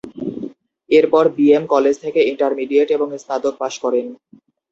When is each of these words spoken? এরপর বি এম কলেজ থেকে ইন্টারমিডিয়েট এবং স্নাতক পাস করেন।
এরপর 0.89 1.23
বি 1.35 1.45
এম 1.53 1.63
কলেজ 1.73 1.95
থেকে 2.03 2.19
ইন্টারমিডিয়েট 2.31 2.89
এবং 2.91 3.07
স্নাতক 3.23 3.53
পাস 3.61 3.73
করেন। 3.83 4.05